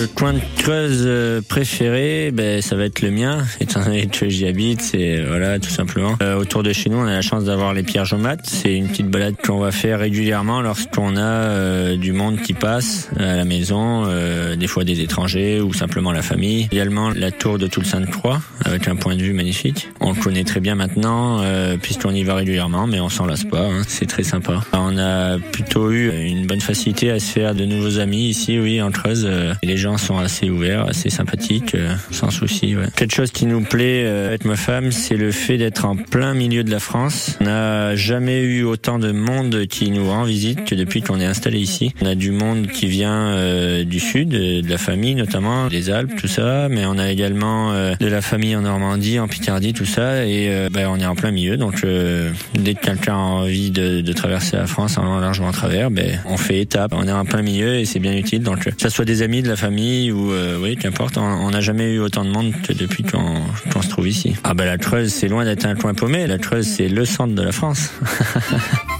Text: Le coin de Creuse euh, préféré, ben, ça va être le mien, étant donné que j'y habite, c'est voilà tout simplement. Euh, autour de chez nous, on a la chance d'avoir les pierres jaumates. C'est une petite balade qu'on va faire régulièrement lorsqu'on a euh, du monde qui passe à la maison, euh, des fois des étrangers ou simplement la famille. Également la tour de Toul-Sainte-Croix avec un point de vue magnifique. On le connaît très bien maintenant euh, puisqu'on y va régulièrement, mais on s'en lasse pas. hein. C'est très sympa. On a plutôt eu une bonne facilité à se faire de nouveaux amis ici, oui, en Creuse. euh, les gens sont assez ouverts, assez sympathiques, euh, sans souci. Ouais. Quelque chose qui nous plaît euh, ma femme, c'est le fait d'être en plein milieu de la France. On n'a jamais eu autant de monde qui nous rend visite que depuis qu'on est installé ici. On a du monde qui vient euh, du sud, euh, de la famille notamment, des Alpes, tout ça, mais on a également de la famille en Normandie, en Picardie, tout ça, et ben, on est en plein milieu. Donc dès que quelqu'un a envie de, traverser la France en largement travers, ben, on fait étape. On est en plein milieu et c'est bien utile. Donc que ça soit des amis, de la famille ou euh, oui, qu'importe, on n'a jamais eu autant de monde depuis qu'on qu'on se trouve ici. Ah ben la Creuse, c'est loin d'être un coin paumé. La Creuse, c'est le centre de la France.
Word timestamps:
Le 0.00 0.06
coin 0.06 0.32
de 0.32 0.38
Creuse 0.58 1.02
euh, 1.06 1.40
préféré, 1.40 2.30
ben, 2.32 2.62
ça 2.62 2.76
va 2.76 2.84
être 2.84 3.00
le 3.02 3.10
mien, 3.10 3.44
étant 3.58 3.82
donné 3.82 4.06
que 4.06 4.28
j'y 4.28 4.46
habite, 4.46 4.80
c'est 4.80 5.24
voilà 5.24 5.58
tout 5.58 5.70
simplement. 5.70 6.16
Euh, 6.22 6.36
autour 6.36 6.62
de 6.62 6.72
chez 6.72 6.88
nous, 6.88 6.98
on 6.98 7.06
a 7.06 7.12
la 7.12 7.20
chance 7.20 7.44
d'avoir 7.44 7.74
les 7.74 7.82
pierres 7.82 8.04
jaumates. 8.04 8.42
C'est 8.44 8.76
une 8.76 8.86
petite 8.86 9.08
balade 9.08 9.34
qu'on 9.44 9.58
va 9.58 9.72
faire 9.72 9.98
régulièrement 9.98 10.60
lorsqu'on 10.60 11.16
a 11.16 11.20
euh, 11.20 11.96
du 11.96 12.12
monde 12.12 12.40
qui 12.40 12.52
passe 12.54 13.08
à 13.18 13.34
la 13.34 13.44
maison, 13.44 14.04
euh, 14.06 14.54
des 14.54 14.68
fois 14.68 14.84
des 14.84 15.00
étrangers 15.00 15.60
ou 15.60 15.72
simplement 15.72 16.12
la 16.12 16.22
famille. 16.22 16.68
Également 16.70 17.10
la 17.10 17.32
tour 17.32 17.58
de 17.58 17.66
Toul-Sainte-Croix 17.66 18.40
avec 18.64 18.86
un 18.86 18.94
point 18.94 19.16
de 19.16 19.22
vue 19.22 19.32
magnifique. 19.32 19.88
On 20.00 20.12
le 20.12 20.20
connaît 20.20 20.44
très 20.44 20.60
bien 20.60 20.76
maintenant 20.76 21.40
euh, 21.42 21.76
puisqu'on 21.76 22.14
y 22.14 22.22
va 22.22 22.36
régulièrement, 22.36 22.86
mais 22.86 23.00
on 23.00 23.08
s'en 23.08 23.26
lasse 23.26 23.44
pas. 23.44 23.66
hein. 23.66 23.82
C'est 23.88 24.06
très 24.06 24.22
sympa. 24.22 24.60
On 24.72 24.96
a 24.96 25.38
plutôt 25.38 25.90
eu 25.90 26.12
une 26.24 26.46
bonne 26.46 26.60
facilité 26.60 27.10
à 27.10 27.18
se 27.18 27.32
faire 27.32 27.56
de 27.56 27.64
nouveaux 27.64 27.98
amis 27.98 28.28
ici, 28.28 28.60
oui, 28.60 28.80
en 28.80 28.92
Creuse. 28.92 29.24
euh, 29.26 29.54
les 29.64 29.76
gens 29.76 29.87
sont 29.96 30.18
assez 30.18 30.50
ouverts, 30.50 30.86
assez 30.88 31.10
sympathiques, 31.10 31.74
euh, 31.74 31.94
sans 32.10 32.30
souci. 32.30 32.76
Ouais. 32.76 32.86
Quelque 32.96 33.14
chose 33.14 33.30
qui 33.30 33.46
nous 33.46 33.62
plaît 33.62 34.04
euh, 34.04 34.36
ma 34.44 34.56
femme, 34.56 34.92
c'est 34.92 35.16
le 35.16 35.32
fait 35.32 35.58
d'être 35.58 35.84
en 35.84 35.96
plein 35.96 36.34
milieu 36.34 36.64
de 36.64 36.70
la 36.70 36.80
France. 36.80 37.36
On 37.40 37.44
n'a 37.44 37.96
jamais 37.96 38.40
eu 38.40 38.64
autant 38.64 38.98
de 38.98 39.12
monde 39.12 39.66
qui 39.66 39.90
nous 39.90 40.08
rend 40.08 40.24
visite 40.24 40.64
que 40.64 40.74
depuis 40.74 41.02
qu'on 41.02 41.20
est 41.20 41.26
installé 41.26 41.58
ici. 41.58 41.92
On 42.00 42.06
a 42.06 42.14
du 42.14 42.30
monde 42.30 42.68
qui 42.68 42.86
vient 42.86 43.28
euh, 43.28 43.84
du 43.84 44.00
sud, 44.00 44.34
euh, 44.34 44.62
de 44.62 44.68
la 44.68 44.78
famille 44.78 45.14
notamment, 45.14 45.68
des 45.68 45.90
Alpes, 45.90 46.12
tout 46.16 46.28
ça, 46.28 46.68
mais 46.68 46.84
on 46.86 46.98
a 46.98 47.10
également 47.10 47.72
de 47.72 48.06
la 48.06 48.20
famille 48.20 48.54
en 48.56 48.62
Normandie, 48.62 49.18
en 49.18 49.28
Picardie, 49.28 49.72
tout 49.72 49.84
ça, 49.84 50.26
et 50.26 50.68
ben, 50.70 50.88
on 50.88 50.98
est 50.98 51.06
en 51.06 51.14
plein 51.14 51.30
milieu. 51.30 51.56
Donc 51.56 51.84
dès 52.54 52.74
que 52.74 52.80
quelqu'un 52.80 53.14
a 53.14 53.16
envie 53.16 53.70
de, 53.70 54.12
traverser 54.12 54.56
la 54.56 54.66
France 54.66 54.98
en 54.98 55.20
largement 55.20 55.52
travers, 55.52 55.90
ben, 55.90 56.20
on 56.26 56.36
fait 56.36 56.60
étape. 56.60 56.92
On 56.94 57.06
est 57.06 57.12
en 57.12 57.24
plein 57.24 57.42
milieu 57.42 57.76
et 57.76 57.84
c'est 57.84 58.00
bien 58.00 58.14
utile. 58.14 58.42
Donc 58.42 58.64
que 58.64 58.70
ça 58.82 58.90
soit 58.90 59.04
des 59.04 59.22
amis, 59.22 59.42
de 59.42 59.48
la 59.48 59.56
famille 59.56 59.77
ou 60.12 60.32
euh, 60.32 60.58
oui, 60.60 60.76
qu'importe, 60.76 61.16
on 61.18 61.50
n'a 61.50 61.60
jamais 61.60 61.92
eu 61.94 62.00
autant 62.00 62.24
de 62.24 62.30
monde 62.30 62.52
depuis 62.68 63.02
qu'on 63.02 63.42
qu'on 63.72 63.82
se 63.82 63.88
trouve 63.88 64.08
ici. 64.08 64.34
Ah 64.44 64.54
ben 64.54 64.64
la 64.64 64.78
Creuse, 64.78 65.12
c'est 65.12 65.28
loin 65.28 65.44
d'être 65.44 65.66
un 65.66 65.74
coin 65.74 65.94
paumé. 65.94 66.26
La 66.26 66.38
Creuse, 66.38 66.66
c'est 66.66 66.88
le 66.88 67.04
centre 67.04 67.34
de 67.34 67.42
la 67.42 67.52
France. 67.52 67.90